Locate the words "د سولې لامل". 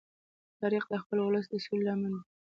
1.49-2.13